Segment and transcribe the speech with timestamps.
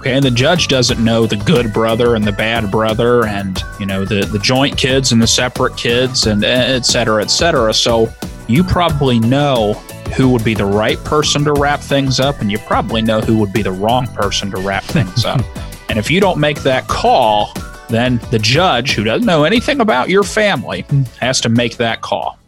[0.00, 3.84] Okay, and the judge doesn't know the good brother and the bad brother, and you
[3.84, 7.74] know the the joint kids and the separate kids, and et cetera, et cetera.
[7.74, 8.10] So
[8.48, 9.74] you probably know
[10.16, 13.36] who would be the right person to wrap things up, and you probably know who
[13.40, 15.42] would be the wrong person to wrap things up.
[15.90, 17.52] And if you don't make that call,
[17.88, 20.86] then the judge, who doesn't know anything about your family,
[21.18, 22.38] has to make that call.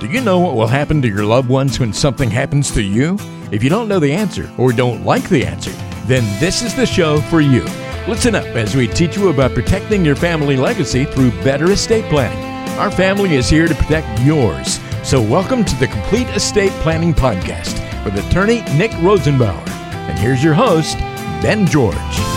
[0.00, 3.18] Do you know what will happen to your loved ones when something happens to you?
[3.52, 5.72] If you don't know the answer or don't like the answer,
[6.06, 7.62] then this is the show for you.
[8.08, 12.42] Listen up as we teach you about protecting your family legacy through better estate planning.
[12.78, 14.80] Our family is here to protect yours.
[15.02, 17.74] So, welcome to the Complete Estate Planning Podcast
[18.06, 19.68] with attorney Nick Rosenbauer.
[19.68, 20.96] And here's your host,
[21.42, 22.31] Ben George.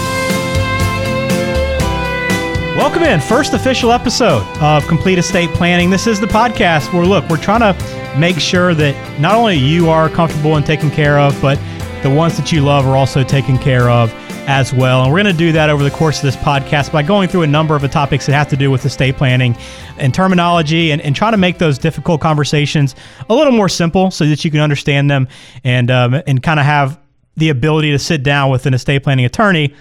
[2.75, 5.89] Welcome in, first official episode of Complete Estate Planning.
[5.89, 9.89] This is the podcast where, look, we're trying to make sure that not only you
[9.89, 11.57] are comfortable and taken care of, but
[12.03, 14.13] the ones that you love are also taken care of
[14.49, 15.03] as well.
[15.03, 17.43] And we're going to do that over the course of this podcast by going through
[17.43, 19.55] a number of the topics that have to do with estate planning
[19.97, 22.93] and terminology and, and trying to make those difficult conversations
[23.29, 25.29] a little more simple so that you can understand them
[25.63, 26.99] and, um, and kind of have
[27.37, 29.73] the ability to sit down with an estate planning attorney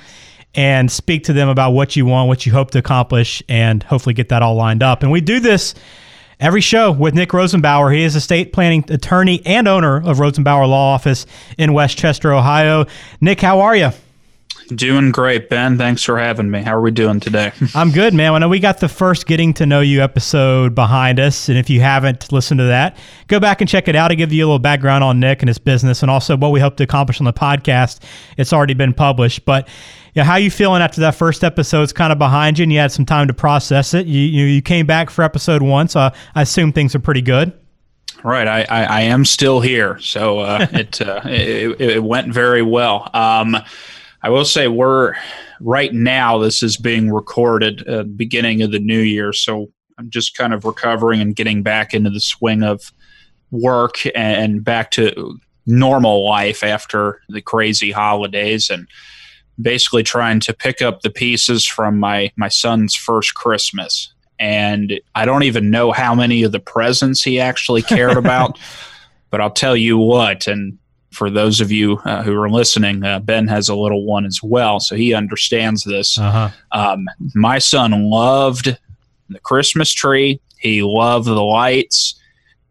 [0.55, 4.15] and speak to them about what you want, what you hope to accomplish, and hopefully
[4.15, 5.03] get that all lined up.
[5.03, 5.75] And we do this
[6.41, 7.95] every show with Nick Rosenbauer.
[7.95, 11.27] He is a estate planning attorney and owner of Rosenbauer Law Office
[11.59, 12.87] in West Chester, Ohio.
[13.21, 13.91] Nick, how are you?
[14.69, 15.77] Doing great, Ben.
[15.77, 16.63] Thanks for having me.
[16.63, 17.53] How are we doing today?
[17.75, 18.33] I'm good, man.
[18.33, 21.69] I know we got the first getting to know you episode behind us, and if
[21.69, 22.97] you haven't listened to that,
[23.27, 24.09] go back and check it out.
[24.09, 26.61] to give you a little background on Nick and his business, and also what we
[26.61, 28.01] hope to accomplish on the podcast.
[28.39, 29.69] It's already been published, but
[30.15, 31.83] yeah, how you feeling after that first episode?
[31.83, 34.07] It's kind of behind you, and you had some time to process it.
[34.07, 37.53] You you, you came back for episode one, so I assume things are pretty good.
[38.23, 42.63] Right, I, I, I am still here, so uh, it, uh, it it went very
[42.63, 43.11] well.
[43.13, 43.57] Um,
[44.23, 45.15] I will say we're
[45.61, 46.39] right now.
[46.39, 50.65] This is being recorded uh, beginning of the new year, so I'm just kind of
[50.65, 52.93] recovering and getting back into the swing of
[53.51, 58.87] work and back to normal life after the crazy holidays and
[59.61, 64.13] basically trying to pick up the pieces from my my son's first Christmas.
[64.39, 68.59] And I don't even know how many of the presents he actually cared about,
[69.31, 70.77] but I'll tell you what, and
[71.15, 74.41] for those of you uh, who are listening, uh, Ben has a little one as
[74.43, 76.19] well, so he understands this.
[76.19, 76.51] Uh-huh.
[76.73, 78.77] Um, my son loved
[79.29, 80.41] the Christmas tree.
[80.59, 82.21] He loved the lights.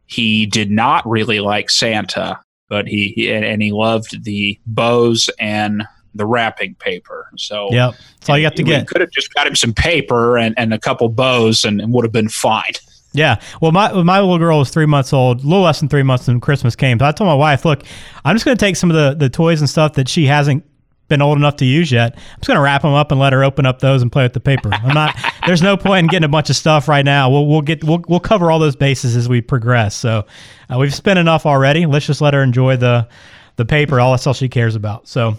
[0.06, 2.40] He did not really like Santa,
[2.70, 5.84] but he, and he loved the bows and
[6.16, 7.29] the wrapping paper.
[7.38, 8.88] So yeah, that's all you have to get.
[8.88, 12.06] Could have just got him some paper and, and a couple bows, and, and would
[12.06, 12.74] have been fine.
[13.13, 13.40] Yeah.
[13.62, 16.28] Well, my my little girl was three months old, a little less than three months
[16.28, 17.00] when Christmas came.
[17.00, 17.84] So I told my wife, look,
[18.25, 20.66] I'm just going to take some of the, the toys and stuff that she hasn't
[21.09, 22.16] been old enough to use yet.
[22.16, 24.23] I'm just going to wrap them up and let her open up those and play
[24.23, 24.72] with the paper.
[24.73, 25.16] I'm not.
[25.46, 27.29] there's no point in getting a bunch of stuff right now.
[27.29, 29.96] We'll we'll get we'll we'll cover all those bases as we progress.
[29.96, 30.25] So
[30.73, 31.85] uh, we've spent enough already.
[31.85, 33.07] Let's just let her enjoy the
[33.56, 34.00] the paper.
[34.00, 35.08] All that's all she cares about.
[35.08, 35.38] So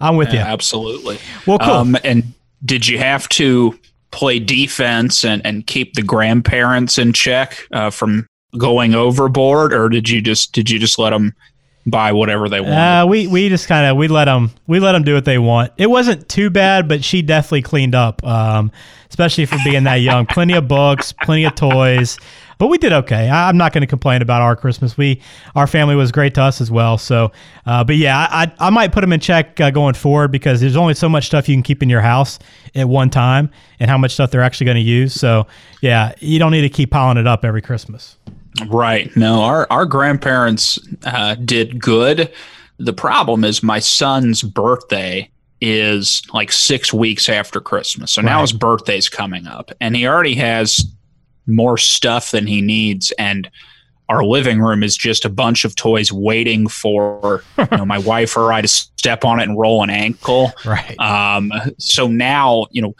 [0.00, 0.52] I'm with yeah, you.
[0.52, 1.18] Absolutely.
[1.46, 1.70] Well, cool.
[1.70, 2.32] Um, and
[2.64, 3.78] did you have to
[4.10, 8.26] play defense and, and keep the grandparents in check uh, from
[8.58, 11.34] going overboard, or did you just did you just let them
[11.86, 12.72] buy whatever they want?
[12.72, 15.38] Uh, we we just kind of we let them we let them do what they
[15.38, 15.72] want.
[15.76, 18.72] It wasn't too bad, but she definitely cleaned up, um,
[19.08, 20.26] especially for being that young.
[20.26, 22.18] plenty of books, plenty of toys
[22.58, 23.28] but we did okay.
[23.28, 24.96] I, am not going to complain about our Christmas.
[24.96, 25.20] We,
[25.54, 26.98] our family was great to us as well.
[26.98, 27.32] So,
[27.66, 30.76] uh, but yeah, I, I might put them in check uh, going forward because there's
[30.76, 32.38] only so much stuff you can keep in your house
[32.74, 33.50] at one time,
[33.80, 35.14] and how much stuff they're actually going to use.
[35.14, 35.46] So,
[35.80, 38.16] yeah, you don't need to keep piling it up every Christmas.
[38.68, 39.14] Right.
[39.16, 42.32] No, our our grandparents uh, did good.
[42.78, 45.30] The problem is my son's birthday
[45.60, 48.12] is like six weeks after Christmas.
[48.12, 48.26] So right.
[48.26, 50.86] now his birthday's coming up, and he already has
[51.46, 53.50] more stuff than he needs and
[54.08, 58.36] our living room is just a bunch of toys waiting for you know my wife
[58.36, 60.52] or I to step on it and roll an ankle.
[60.64, 60.98] Right.
[61.00, 62.94] Um, so now you know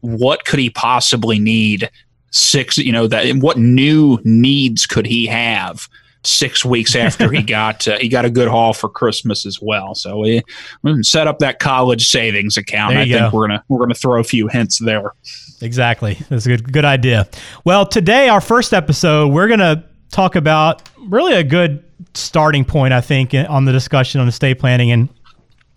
[0.00, 1.90] what could he possibly need?
[2.30, 2.78] Six.
[2.78, 3.36] You know that.
[3.36, 5.88] What new needs could he have?
[6.28, 9.94] Six weeks after he got uh, he got a good haul for Christmas as well.
[9.94, 10.42] So we,
[10.82, 12.96] we set up that college savings account.
[12.96, 15.12] I think we're gonna we're gonna throw a few hints there.
[15.60, 16.18] Exactly.
[16.28, 17.28] That's a good good idea.
[17.64, 21.84] Well, today our first episode, we're going to talk about really a good
[22.14, 25.08] starting point I think on the discussion on estate planning and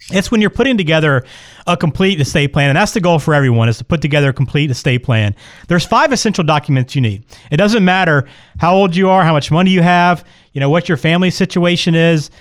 [0.09, 1.24] it's when you're putting together
[1.68, 4.33] a complete estate plan, and that's the goal for everyone is to put together a
[4.33, 5.36] complete estate plan.
[5.68, 7.24] There's five essential documents you need.
[7.51, 8.27] It doesn't matter
[8.59, 11.95] how old you are, how much money you have, you know, what your family situation
[11.95, 12.31] is.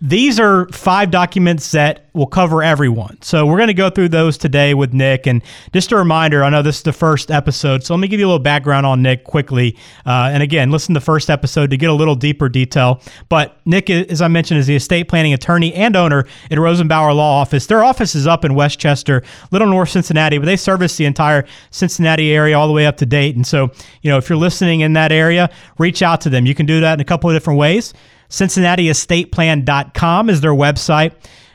[0.00, 3.18] These are five documents that will cover everyone.
[3.22, 5.26] So we're going to go through those today with Nick.
[5.26, 5.42] And
[5.72, 8.26] just a reminder, I know this is the first episode, so let me give you
[8.26, 9.76] a little background on Nick quickly.
[10.04, 13.00] Uh, and again, listen to the first episode to get a little deeper detail.
[13.28, 17.40] But Nick, as I mentioned, is the estate planning attorney and owner at Rosenbauer Law
[17.40, 17.66] Office.
[17.66, 21.44] Their office is up in West Chester, Little North Cincinnati, but they service the entire
[21.70, 23.40] Cincinnati area all the way up to Dayton.
[23.40, 23.70] And so,
[24.02, 26.46] you know, if you're listening in that area, reach out to them.
[26.46, 27.94] You can do that in a couple of different ways.
[28.30, 31.12] CincinnatiEstatePlan.com is their website,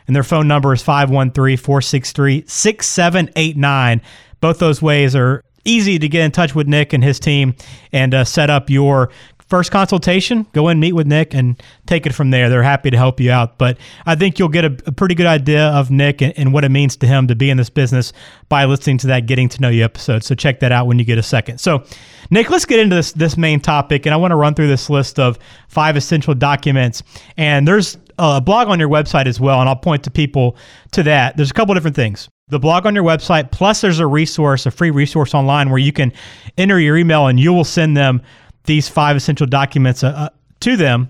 [0.08, 4.02] and their phone number is 513 463 6789.
[4.42, 7.56] Both those ways are easy to get in touch with Nick and his team
[7.92, 9.10] and uh, set up your
[9.54, 12.50] first consultation, go in, meet with Nick, and take it from there.
[12.50, 13.60] They're happy to help you out.
[13.60, 16.64] But I think you'll get a, a pretty good idea of Nick and, and, what
[16.64, 18.14] it means to him to be in this business
[18.50, 20.24] by listening to that Getting to Know You episode.
[20.24, 21.60] So check that out when you get a second.
[21.60, 21.84] So,
[22.32, 24.90] Nick, let's get into this this main topic, and I want to run through this
[24.90, 27.04] list of five essential documents.
[27.38, 30.58] And there's a blog on your website as well, and I'll point to people
[30.94, 31.38] to that.
[31.38, 34.72] There's a couple different things the blog on your website plus there's a resource a
[34.72, 36.12] free resource online where you can
[36.58, 38.22] enter your email and you will send them
[38.66, 40.30] these five essential documents uh, uh,
[40.62, 41.10] to them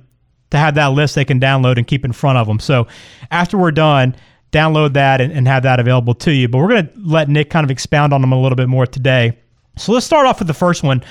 [0.52, 2.60] to have that list they can download and keep in front of them.
[2.60, 2.88] So
[3.32, 4.16] after we're done,
[4.52, 6.48] download that and, and have that available to you.
[6.48, 8.86] But we're going to let Nick kind of expound on them a little bit more
[8.86, 9.38] today.
[9.78, 11.04] So let's start off with the first one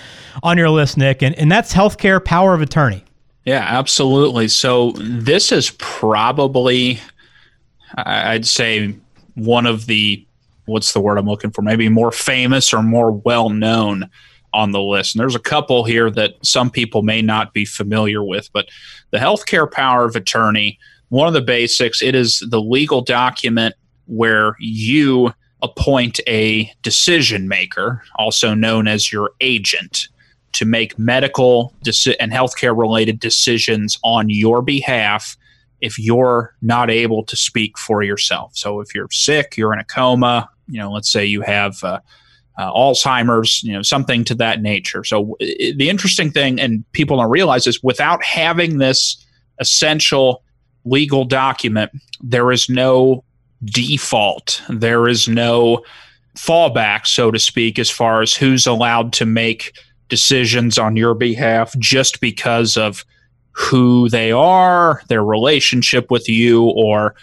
[0.45, 3.05] on your list, Nick, and, and that's healthcare power of attorney.
[3.45, 4.47] Yeah, absolutely.
[4.47, 7.01] So this is probably,
[7.97, 8.95] I'd say,
[9.35, 10.25] one of the
[10.67, 11.63] what's the word I'm looking for?
[11.63, 14.09] Maybe more famous or more well known
[14.53, 15.15] on the list.
[15.15, 18.69] And there's a couple here that some people may not be familiar with, but
[19.11, 20.79] the healthcare power of attorney,
[21.09, 23.75] one of the basics, it is the legal document
[24.07, 25.33] where you
[25.63, 30.09] appoint a decision maker, also known as your agent,
[30.53, 35.37] to make medical deci- and healthcare related decisions on your behalf
[35.81, 38.53] if you're not able to speak for yourself.
[38.55, 42.01] So if you're sick, you're in a coma, you know, let's say you have uh,
[42.59, 45.05] uh, Alzheimer's, you know, something to that nature.
[45.05, 49.25] So it, the interesting thing, and people don't realize, is without having this
[49.61, 50.43] essential
[50.85, 51.91] legal document,
[52.21, 53.25] there is no
[53.65, 54.63] default.
[54.69, 55.85] There is no
[56.37, 59.79] fallback, so to speak, as far as who's allowed to make
[60.09, 63.05] decisions on your behalf just because of
[63.53, 67.15] who they are, their relationship with you, or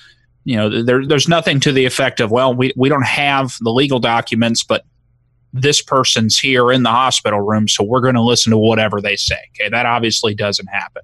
[0.45, 3.71] you know, there, there's nothing to the effect of, well, we, we don't have the
[3.71, 4.85] legal documents, but
[5.53, 9.15] this person's here in the hospital room, so we're going to listen to whatever they
[9.15, 9.37] say.
[9.55, 11.01] Okay, that obviously doesn't happen.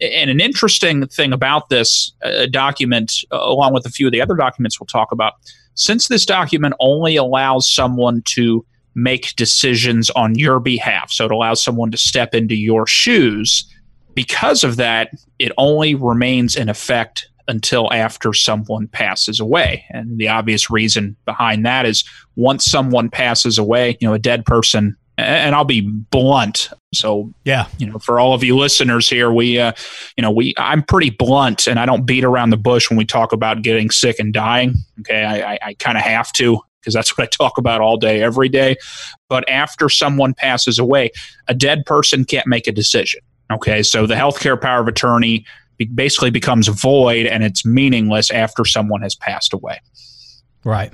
[0.00, 4.20] And an interesting thing about this uh, document, uh, along with a few of the
[4.20, 5.34] other documents we'll talk about,
[5.74, 11.62] since this document only allows someone to make decisions on your behalf, so it allows
[11.62, 13.68] someone to step into your shoes,
[14.14, 15.10] because of that,
[15.40, 19.84] it only remains in effect until after someone passes away.
[19.90, 22.04] And the obvious reason behind that is
[22.36, 26.70] once someone passes away, you know, a dead person, and I'll be blunt.
[26.92, 29.72] So, yeah, you know, for all of you listeners here, we, uh,
[30.16, 33.04] you know, we, I'm pretty blunt and I don't beat around the bush when we
[33.04, 34.74] talk about getting sick and dying.
[35.00, 35.22] Okay.
[35.22, 38.22] I, I, I kind of have to because that's what I talk about all day,
[38.22, 38.76] every day.
[39.28, 41.10] But after someone passes away,
[41.46, 43.20] a dead person can't make a decision.
[43.52, 43.82] Okay.
[43.82, 45.44] So the healthcare power of attorney
[45.94, 49.80] basically becomes void and it's meaningless after someone has passed away.
[50.64, 50.92] Right.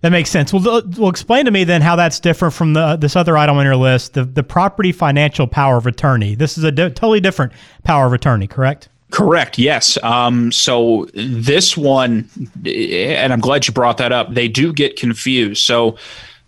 [0.00, 0.52] That makes sense.
[0.52, 3.64] Well, well, explain to me then how that's different from the this other item on
[3.64, 6.34] your list, the the property financial power of attorney.
[6.34, 7.54] This is a di- totally different
[7.84, 8.90] power of attorney, correct?
[9.10, 9.58] Correct.
[9.58, 9.96] Yes.
[10.02, 12.28] Um, so this one,
[12.66, 14.34] and I'm glad you brought that up.
[14.34, 15.62] They do get confused.
[15.62, 15.96] So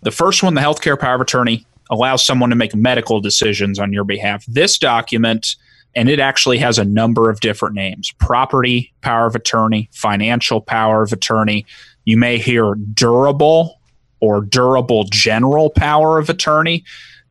[0.01, 3.93] the first one, the healthcare power of attorney, allows someone to make medical decisions on
[3.93, 4.45] your behalf.
[4.47, 5.55] This document
[5.95, 11.01] and it actually has a number of different names property power of attorney, financial power
[11.01, 11.65] of attorney.
[12.05, 13.79] You may hear durable
[14.19, 16.83] or durable general power of attorney.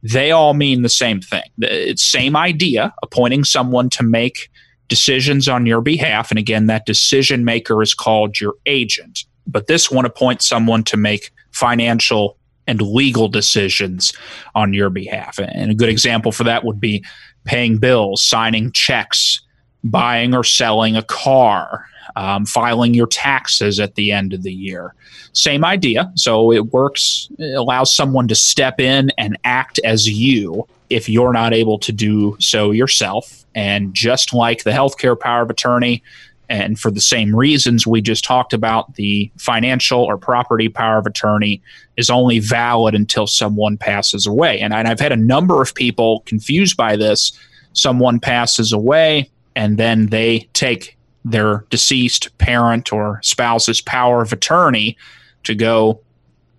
[0.02, 1.42] They all mean the same thing.
[1.58, 4.50] It's same idea, appointing someone to make
[4.88, 6.30] decisions on your behalf.
[6.30, 9.24] And again, that decision maker is called your agent.
[9.46, 12.36] But this one appoints someone to make financial
[12.66, 14.12] and legal decisions
[14.54, 15.38] on your behalf.
[15.38, 17.04] And a good example for that would be
[17.46, 19.40] paying bills, signing checks,
[19.82, 21.86] buying or selling a car,
[22.16, 24.94] um, filing your taxes at the end of the year.
[25.32, 26.12] Same idea.
[26.14, 31.32] So it works, it allows someone to step in and act as you if you're
[31.32, 33.44] not able to do so yourself.
[33.54, 36.02] And just like the healthcare power of attorney,
[36.48, 41.06] and for the same reasons we just talked about, the financial or property power of
[41.06, 41.60] attorney
[41.96, 44.60] is only valid until someone passes away.
[44.60, 47.32] And, and I've had a number of people confused by this.
[47.72, 54.96] Someone passes away, and then they take their deceased parent or spouse's power of attorney
[55.42, 56.00] to go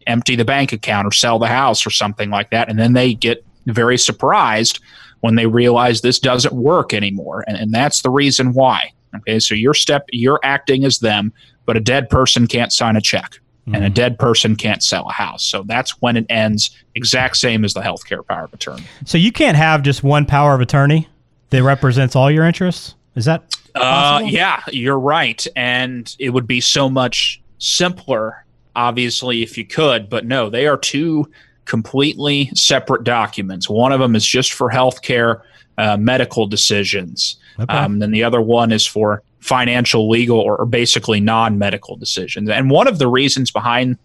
[0.06, 2.70] empty the bank account or sell the house or something like that.
[2.70, 4.80] And then they get very surprised
[5.22, 7.44] when they realize this doesn't work anymore.
[7.48, 8.92] And, and that's the reason why.
[9.16, 11.34] Okay, so your step, you're acting as them,
[11.66, 13.76] but a dead person can't sign a check mm-hmm.
[13.76, 13.94] and a mm-hmm.
[13.94, 15.44] dead person can't sell a house.
[15.44, 18.84] So that's when it ends, exact same as the healthcare power of attorney.
[19.06, 21.08] So you can't have just one power of attorney
[21.50, 22.96] that represents all your interests?
[23.16, 25.46] Is that uh, yeah, you're right.
[25.56, 28.46] And it would be so much simpler,
[28.76, 30.10] obviously, if you could.
[30.10, 31.30] But no, they are two
[31.68, 33.70] completely separate documents.
[33.70, 35.42] One of them is just for healthcare
[35.78, 37.38] uh, medical decisions.
[37.60, 37.74] Okay.
[37.74, 42.50] Um, then the other one is for financial, legal, or, or basically non medical decisions.
[42.50, 43.98] And one of the reasons behind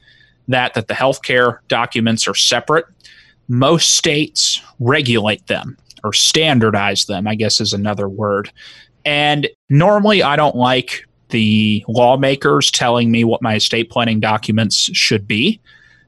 [0.49, 2.85] that, that the healthcare documents are separate,
[3.49, 8.50] most states regulate them or standardize them, I guess is another word.
[9.04, 15.26] And normally I don't like the lawmakers telling me what my estate planning documents should
[15.26, 15.61] be.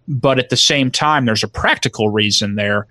[0.06, 2.86] But at the same time, there's a practical reason there.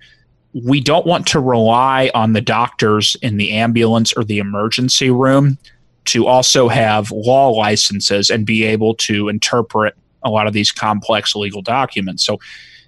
[0.52, 5.58] We don't want to rely on the doctors in the ambulance or the emergency room
[6.06, 11.34] to also have law licenses and be able to interpret a lot of these complex
[11.34, 12.24] legal documents.
[12.24, 12.38] So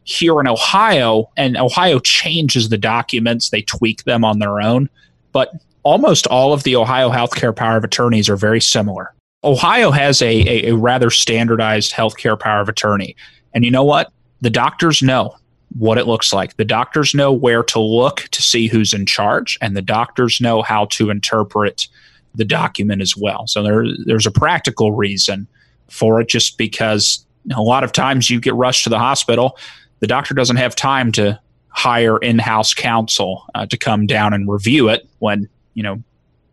[0.05, 4.89] here in Ohio, and Ohio changes the documents, they tweak them on their own,
[5.33, 5.53] but
[5.83, 9.13] almost all of the Ohio healthcare power of attorneys are very similar.
[9.45, 13.17] Ohio has a, a, a rather standardized healthcare power of attorney.
[13.55, 14.13] And you know what?
[14.47, 15.35] The doctors know
[15.77, 16.57] what it looks like.
[16.57, 20.63] The doctors know where to look to see who's in charge, and the doctors know
[20.63, 21.89] how to interpret
[22.37, 23.49] the document as well.
[23.49, 25.49] So there, there's a practical reason
[25.89, 29.59] for it, just because a lot of times you get rushed to the hospital
[30.01, 31.39] the doctor doesn't have time to
[31.69, 36.03] hire in-house counsel uh, to come down and review it when you know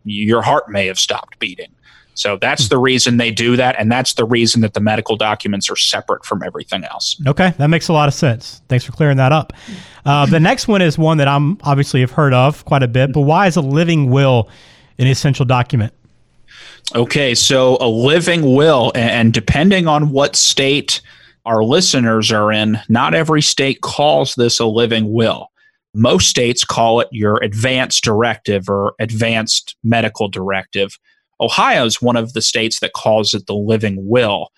[0.04, 1.70] your heart may have stopped beating.
[2.14, 5.68] So that's the reason they do that, and that's the reason that the medical documents
[5.70, 7.20] are separate from everything else.
[7.26, 8.62] Okay, that makes a lot of sense.
[8.68, 9.52] Thanks for clearing that up.
[10.04, 13.12] Uh, the next one is one that I'm obviously have heard of quite a bit,
[13.12, 14.48] but why is a living will
[14.98, 15.92] an essential document?
[16.94, 21.00] Okay, so a living will, and depending on what state
[21.46, 25.50] our listeners are in, not every state calls this a living will.
[25.94, 30.98] Most states call it your advanced directive or advanced medical directive.
[31.44, 34.50] Ohio is one of the states that calls it the living will.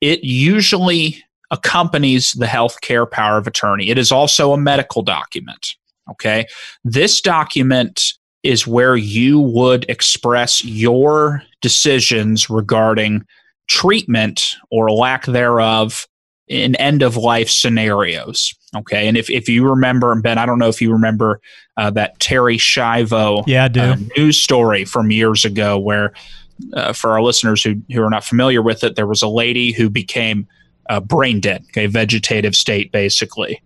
[0.00, 3.88] It usually accompanies the health care power of attorney.
[3.88, 5.74] It is also a medical document.
[6.10, 6.46] Okay.
[6.84, 8.12] This document
[8.42, 13.24] is where you would express your decisions regarding
[13.68, 16.06] treatment or lack thereof
[16.46, 18.54] in end of life scenarios.
[18.78, 19.08] Okay.
[19.08, 21.40] And if, if you remember, Ben, I don't know if you remember
[21.76, 23.80] uh, that Terri Schiavo yeah, I do.
[23.80, 26.12] Uh, news story from years ago where,
[26.72, 29.72] uh, for our listeners who, who are not familiar with it, there was a lady
[29.72, 30.46] who became
[30.88, 33.62] uh, brain dead, okay, vegetative state basically.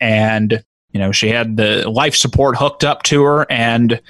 [0.00, 4.00] And, you know, she had the life support hooked up to her and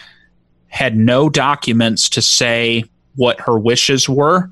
[0.68, 2.84] had no documents to say
[3.16, 4.50] what her wishes were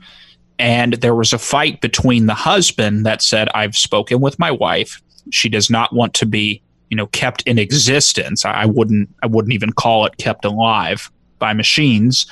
[0.59, 5.01] and there was a fight between the husband that said, I've spoken with my wife.
[5.31, 8.45] She does not want to be, you know, kept in existence.
[8.45, 12.27] I wouldn't I wouldn't even call it kept alive by machines.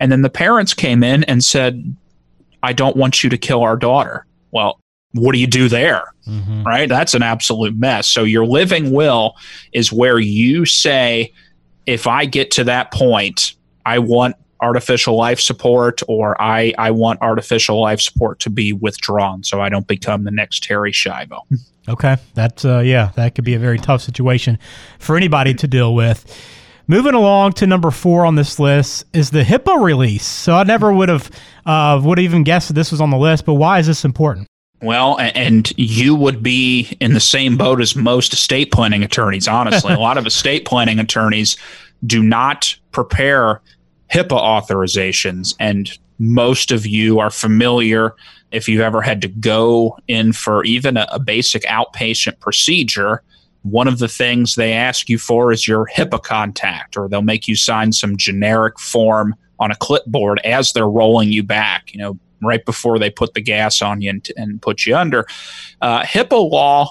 [0.00, 1.96] And then the parents came in and said,
[2.62, 4.26] I don't want you to kill our daughter.
[4.50, 4.78] Well,
[5.12, 6.12] what do you do there?
[6.26, 6.64] Mm-hmm.
[6.64, 6.88] Right?
[6.88, 8.06] That's an absolute mess.
[8.06, 9.36] So your living will
[9.72, 11.32] is where you say,
[11.86, 13.54] if I get to that point,
[13.84, 19.42] I want artificial life support or I, I want artificial life support to be withdrawn
[19.42, 21.40] so I don't become the next Terri Schiavo.
[21.88, 22.16] Okay.
[22.34, 24.58] That's, uh, yeah, that could be a very tough situation
[24.98, 26.24] for anybody to deal with.
[26.86, 30.24] Moving along to number four on this list is the HIPAA release.
[30.24, 31.30] So I never would have
[31.64, 34.04] uh, would have even guessed that this was on the list, but why is this
[34.04, 34.48] important?
[34.82, 39.94] Well, and you would be in the same boat as most estate planning attorneys, honestly.
[39.94, 41.56] a lot of estate planning attorneys
[42.04, 43.60] do not prepare
[44.12, 45.54] HIPAA authorizations.
[45.58, 48.14] And most of you are familiar
[48.50, 53.22] if you've ever had to go in for even a, a, basic outpatient procedure.
[53.62, 57.48] One of the things they ask you for is your HIPAA contact, or they'll make
[57.48, 62.18] you sign some generic form on a clipboard as they're rolling you back, you know,
[62.42, 65.24] right before they put the gas on you and, and put you under.
[65.80, 66.90] Uh, HIPAA law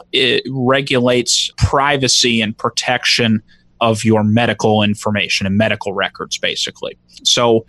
[0.49, 3.43] regulates privacy and protection
[3.81, 6.97] of your medical information and medical records, basically.
[7.23, 7.65] So,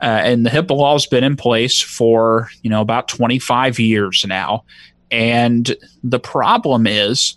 [0.00, 4.24] uh, and the HIPAA law has been in place for you know about 25 years
[4.26, 4.64] now,
[5.10, 7.36] and the problem is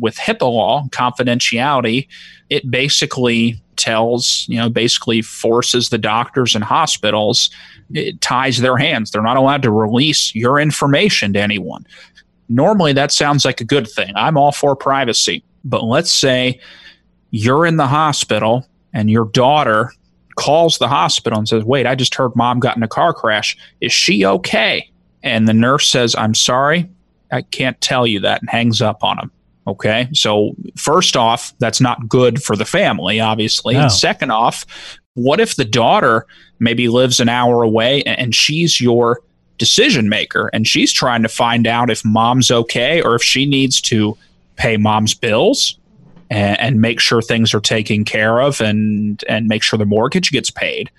[0.00, 2.08] with HIPAA law confidentiality,
[2.50, 7.50] it basically tells you know basically forces the doctors and hospitals
[7.92, 9.10] it ties their hands.
[9.10, 11.86] They're not allowed to release your information to anyone.
[12.48, 14.12] Normally, that sounds like a good thing.
[14.16, 15.44] I'm all for privacy.
[15.64, 16.60] But let's say
[17.34, 19.92] you're in the hospital and your daughter
[20.36, 23.56] calls the hospital and says, Wait, I just heard mom got in a car crash.
[23.80, 24.88] Is she okay?
[25.24, 26.88] And the nurse says, I'm sorry,
[27.32, 29.32] I can't tell you that, and hangs up on him.
[29.66, 30.08] Okay.
[30.12, 33.74] So, first off, that's not good for the family, obviously.
[33.74, 33.80] No.
[33.80, 34.64] And second off,
[35.14, 36.26] what if the daughter
[36.60, 39.22] maybe lives an hour away and she's your
[39.58, 43.80] decision maker and she's trying to find out if mom's okay or if she needs
[43.80, 44.16] to
[44.54, 45.80] pay mom's bills
[46.34, 50.32] and, and make sure things are taken care of and and make sure the mortgage
[50.32, 50.90] gets paid?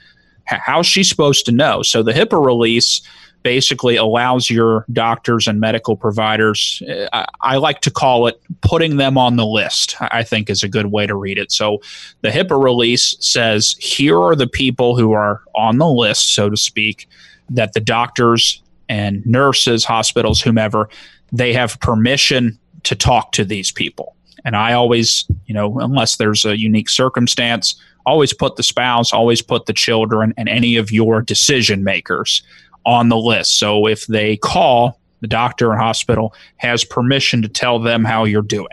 [0.45, 1.81] How's she supposed to know?
[1.81, 3.01] So the HIPAA release
[3.41, 8.97] basically allows your doctors and medical providers, uh, I, I, like to call it putting
[8.97, 11.51] them on the list, I think is a good way to read it.
[11.51, 11.79] So
[12.21, 16.57] the HIPAA release says here are the people who are on the list, so to
[16.57, 17.07] speak,
[17.49, 20.89] that the doctors and nurses, hospitals, whomever,
[21.31, 24.15] they have permission to talk to these people.
[24.45, 27.75] And I always, you know, unless there's a unique circumstance,
[28.05, 32.43] always put the spouse, always put the children and any of your decision makers
[32.85, 33.57] on the list.
[33.57, 38.43] So if they call, the doctor or hospital has permission to tell them how you're
[38.43, 38.67] doing.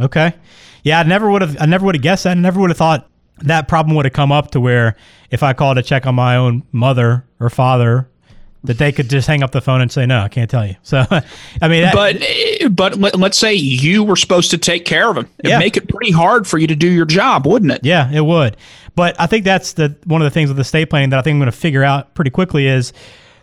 [0.00, 0.32] Okay.
[0.84, 2.36] Yeah, I never would have I never would have guessed that.
[2.36, 4.96] I never would have thought that problem would have come up to where
[5.30, 8.08] if I called to check on my own mother or father
[8.64, 10.76] that they could just hang up the phone and say no, I can't tell you.
[10.82, 11.04] So,
[11.62, 15.08] I mean, that, but eh, but let, us say you were supposed to take care
[15.08, 15.28] of them.
[15.38, 15.58] It'd yeah.
[15.58, 17.80] make it pretty hard for you to do your job, wouldn't it?
[17.82, 18.56] Yeah, it would.
[18.94, 21.34] But I think that's the one of the things with estate planning that I think
[21.34, 22.92] I'm going to figure out pretty quickly is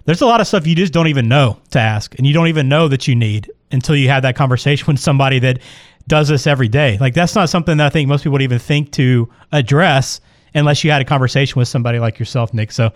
[0.05, 2.47] there's a lot of stuff you just don't even know to ask and you don't
[2.47, 5.59] even know that you need until you have that conversation with somebody that
[6.07, 6.97] does this every day.
[6.99, 10.21] Like that's not something that I think most people would even think to address
[10.53, 12.71] unless you had a conversation with somebody like yourself, Nick.
[12.71, 12.91] So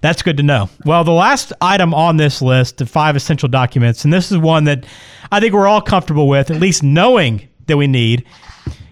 [0.00, 0.68] that's good to know.
[0.84, 4.64] Well, the last item on this list, the five essential documents, and this is one
[4.64, 4.84] that
[5.32, 8.26] I think we're all comfortable with, at least knowing that we need,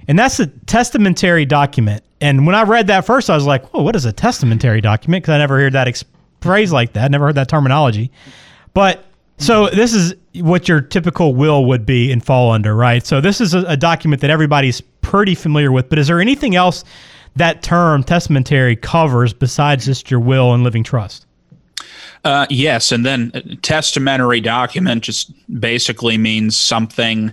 [0.07, 2.03] and that's a testamentary document.
[2.21, 5.23] And when I read that first, I was like, "Oh, what is a testamentary document?"
[5.23, 6.05] Because I never heard that exp-
[6.41, 7.11] phrase like that.
[7.11, 8.11] Never heard that terminology.
[8.75, 9.05] But
[9.39, 13.07] so this is what your typical will would be and fall under, right?
[13.07, 15.89] So this is a, a, document that everybody's pretty familiar with.
[15.89, 16.85] But is there anything else
[17.39, 21.27] that term testamentary covers besides just your will and living trust?
[22.25, 27.33] Uh, yes, and then uh, testamentary document just basically means something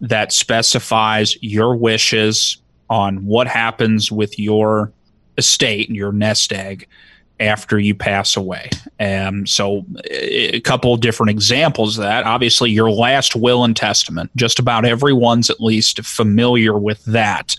[0.00, 4.92] that specifies your wishes on what happens with your
[5.38, 6.86] estate and your nest egg
[7.40, 8.70] after you pass away.
[9.00, 12.24] Um, so, a couple different examples of that.
[12.24, 14.30] Obviously, your last will and testament.
[14.36, 17.56] Just about everyone's at least familiar with that.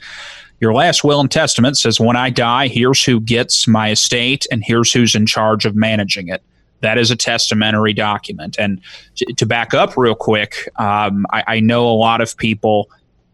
[0.64, 4.64] Your last will and testament says, When I die, here's who gets my estate, and
[4.64, 6.42] here's who's in charge of managing it.
[6.80, 8.56] That is a testamentary document.
[8.58, 8.80] And
[9.36, 12.90] to, back up real quick, um, I, I know a lot of people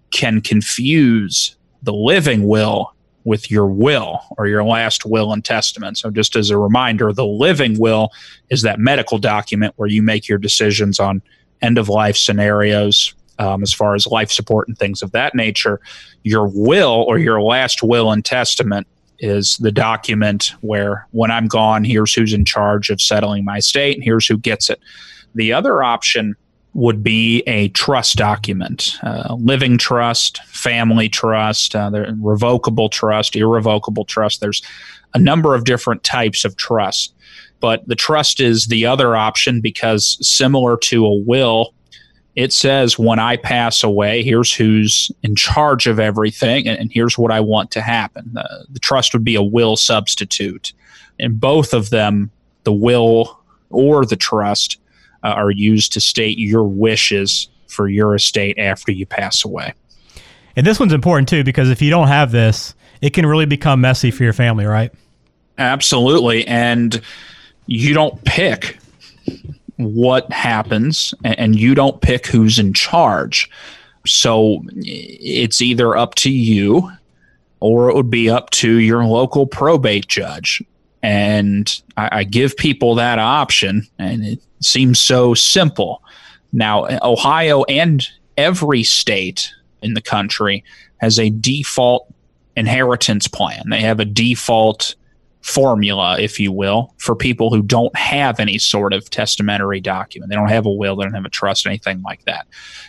[0.10, 6.00] can confuse the living will with your will or your last will and testament.
[6.00, 8.10] So, just as a reminder, the living will
[8.50, 11.22] is that medical document where you make your decisions on
[11.62, 15.80] end of life scenarios um, as far as life support and things of that nature.
[16.24, 18.86] Your will or your last will and testament
[19.20, 23.96] is the document where when I'm gone, here's who's in charge of settling my estate
[23.96, 24.80] and here's who gets it.
[25.36, 26.36] The other option
[26.74, 34.40] would be a trust document, uh, living trust, family trust, uh, revocable trust, irrevocable trust.
[34.40, 34.62] There's
[35.14, 37.14] a number of different types of trust,
[37.60, 41.74] but the trust is the other option because similar to a will,
[42.40, 47.18] it says when I pass away, here's who's in charge of everything, and, and here's
[47.18, 48.38] what I want to happen.
[48.38, 50.72] Uh, the trust would be a will substitute.
[51.20, 52.32] And both of them,
[52.64, 53.38] the will
[53.70, 54.80] or the trust
[55.22, 59.74] uh, are used to state your wishes for your estate after you pass away.
[60.56, 63.82] And this one's important too because if you don't have this, it can really become
[63.82, 64.94] messy for your family, right?
[65.58, 66.48] Absolutely.
[66.48, 67.02] And
[67.68, 68.80] you don't pick
[69.80, 73.50] what happens and you don't pick who's in charge.
[74.06, 76.92] So it's either up to you
[77.62, 80.62] or it would be up to your local probate judge.
[81.02, 86.04] And I, I give people that option, and it seems so simple.
[86.52, 89.50] Now, Ohio and every state
[89.82, 90.62] in the country
[90.98, 92.14] has a default
[92.58, 93.64] inheritance plan.
[93.70, 94.96] They have a default
[95.42, 100.30] formula, if you will, for people who don't have any sort of testamentary document.
[100.30, 102.46] They don't have a will, they don't have a trust, anything like that.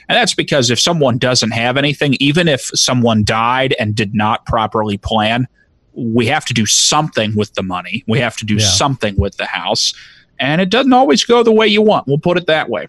[0.09, 4.45] And that's because if someone doesn't have anything, even if someone died and did not
[4.47, 5.47] properly plan,
[5.95, 8.05] we have to do something with the money.
[8.09, 8.67] We have to do Yeah.
[8.67, 9.95] something with the house.
[10.39, 12.07] And it doesn't always go the way you want.
[12.09, 12.87] We'll put it that way.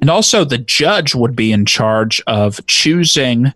[0.00, 3.52] And also, the judge would be in charge of choosing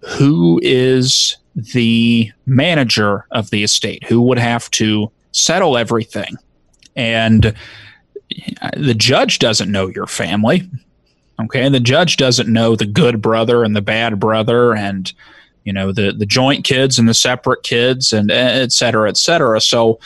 [0.00, 6.36] who is the manager of the estate, who would have to settle everything.
[6.96, 7.54] And
[8.76, 10.68] the judge doesn't know your family.
[11.40, 11.64] Okay.
[11.64, 15.12] And the judge doesn't know the good brother and the bad brother and,
[15.64, 19.60] you know, the, the joint kids and the separate kids and et cetera, et cetera.
[19.60, 19.98] So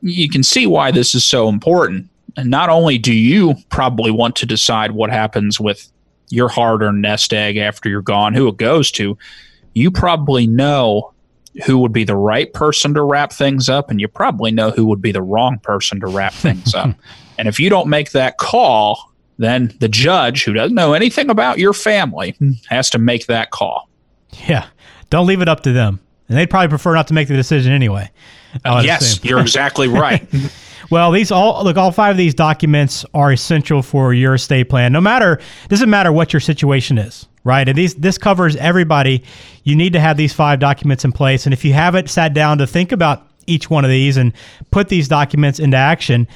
[0.00, 2.08] you can see why this is so important.
[2.36, 5.90] And not only do you probably want to decide what happens with
[6.30, 9.18] your hard earned nest egg after you're gone, who it goes to,
[9.74, 11.12] you probably know
[11.64, 14.86] who would be the right person to wrap things up, and you probably know who
[14.86, 16.90] would be the wrong person to wrap things up.
[17.38, 21.58] And if you don't make that call, then the judge, who doesn't know anything about
[21.58, 22.36] your family,
[22.68, 23.88] has to make that call.
[24.46, 24.66] Yeah.
[25.08, 26.00] Don't leave it up to them.
[26.28, 28.10] And they'd probably prefer not to make the decision anyway.
[28.66, 30.28] Would yes, you're exactly right.
[30.90, 34.92] Well, these all look all five of these documents are essential for your estate plan.
[34.92, 37.68] No matter doesn't matter what your situation is, right?
[37.68, 39.24] And these this covers everybody.
[39.64, 41.46] You need to have these five documents in place.
[41.46, 44.32] And if you haven't sat down to think about each one of these and
[44.70, 46.28] put these documents into action,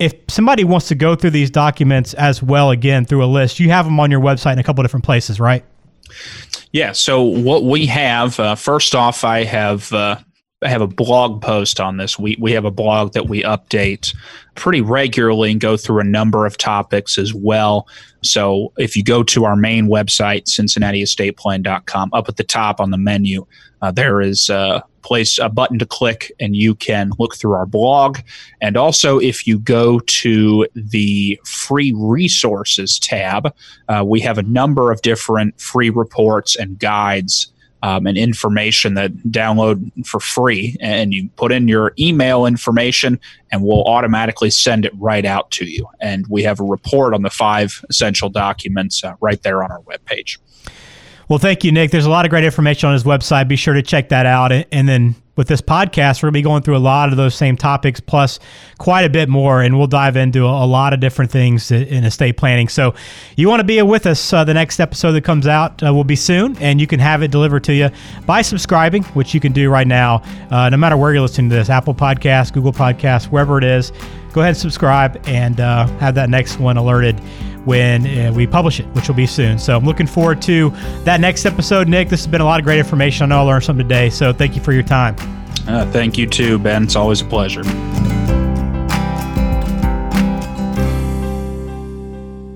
[0.00, 3.68] if somebody wants to go through these documents as well again through a list, you
[3.68, 5.62] have them on your website in a couple different places, right?
[6.72, 6.92] Yeah.
[6.92, 10.16] So what we have, uh, first off, I have uh,
[10.62, 12.18] have a blog post on this.
[12.18, 14.14] We we have a blog that we update
[14.56, 17.88] pretty regularly and go through a number of topics as well.
[18.22, 22.98] So if you go to our main website, CincinnatiEstatePlan.com, up at the top on the
[22.98, 23.46] menu,
[23.80, 27.64] uh, there is a place a button to click, and you can look through our
[27.64, 28.18] blog.
[28.60, 33.54] And also, if you go to the free resources tab,
[33.88, 37.50] uh, we have a number of different free reports and guides
[37.82, 40.76] um, and information that download for free.
[40.80, 43.18] And you put in your email information,
[43.50, 45.86] and we'll automatically send it right out to you.
[46.00, 49.80] And we have a report on the five essential documents uh, right there on our
[49.80, 50.38] webpage.
[51.28, 51.92] Well, thank you, Nick.
[51.92, 53.46] There's a lot of great information on his website.
[53.46, 54.50] Be sure to check that out.
[54.50, 57.34] And then with this podcast, we're going to be going through a lot of those
[57.34, 58.38] same topics, plus
[58.76, 59.62] quite a bit more.
[59.62, 62.68] And we'll dive into a, lot of different things in estate planning.
[62.68, 62.94] So
[63.36, 64.34] you want to be with us.
[64.34, 67.22] Uh, the next episode that comes out uh, will be soon, and you can have
[67.22, 67.88] it delivered to you
[68.26, 71.56] by subscribing, which you can do right now, uh, no matter where you're listening to
[71.56, 73.92] this Apple Podcast, Google Podcast, wherever it is.
[74.34, 77.18] Go ahead and subscribe and uh, have that next one alerted
[77.64, 79.58] when uh, we publish it, which will be soon.
[79.58, 80.70] So I'm looking forward to
[81.04, 82.10] that next episode, Nick.
[82.10, 83.24] This has been a lot of great information.
[83.24, 84.10] I know I learned something today.
[84.10, 85.16] So thank you for your time.
[85.66, 86.84] Uh, thank you too, Ben.
[86.84, 87.62] It's always a pleasure.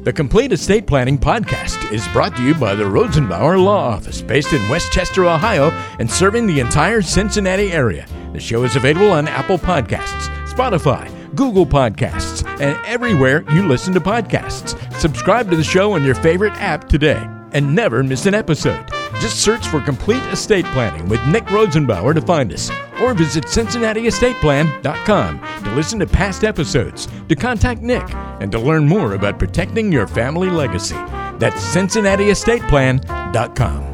[0.04, 4.52] The Complete Estate Planning Podcast is brought to you by the Rosenbauer Law Office, based
[4.52, 8.06] in West Chester, Ohio, and serving the entire Cincinnati area.
[8.34, 14.00] The show is available on Apple Podcasts, Spotify, Google Podcasts, and everywhere you listen to
[14.00, 14.78] podcasts.
[15.00, 18.84] Subscribe to the show on your favorite app today and never miss an episode.
[19.24, 25.40] Just search for Complete Estate Planning with Nick Rosenbauer to find us, or visit CincinnatiEstatePlan.com
[25.64, 30.06] to listen to past episodes, to contact Nick, and to learn more about protecting your
[30.06, 30.96] family legacy.
[31.38, 33.93] That's CincinnatiEstatePlan.com.